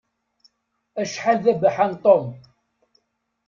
[1.01, 2.25] Acḥal d abaḥan Tom!